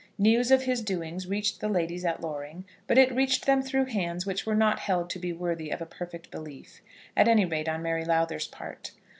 [0.17, 4.25] News of his doings reached the ladies at Loring, but it reached them through hands
[4.25, 6.81] which were not held to be worthy of a perfect belief,
[7.15, 8.93] at any rate, on Mary Lowther's part.